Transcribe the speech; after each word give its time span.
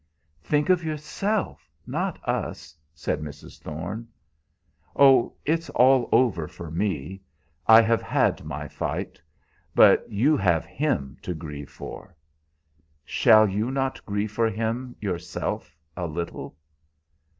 "Think 0.41 0.69
of 0.71 0.83
yourself, 0.83 1.69
not 1.85 2.17
of 2.23 2.33
us," 2.33 2.75
said 2.95 3.21
Mrs. 3.21 3.59
Thorne. 3.61 4.07
"Oh, 4.95 5.35
it's 5.45 5.69
all 5.69 6.09
over 6.11 6.47
for 6.47 6.71
me. 6.71 7.21
I 7.67 7.83
have 7.83 8.01
had 8.01 8.43
my 8.43 8.67
fight. 8.67 9.21
But 9.75 10.09
you 10.11 10.35
have 10.37 10.65
him 10.65 11.17
to 11.21 11.35
grieve 11.35 11.69
for." 11.69 12.15
"Shall 13.05 13.47
you 13.47 13.69
not 13.69 14.03
grieve 14.03 14.31
for 14.31 14.49
him 14.49 14.95
yourself 14.99 15.77
a 15.95 16.07
little?" 16.07 16.57